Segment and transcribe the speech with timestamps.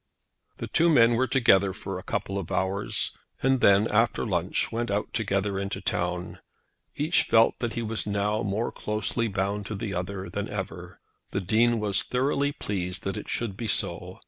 [0.57, 4.89] The two men were together for a couple of hours, and then, after lunch, went
[4.89, 6.39] out together into the town.
[6.95, 10.99] Each felt that he was now more closely bound to the other than ever.
[11.29, 14.17] The Dean was thoroughly pleased that it should be so.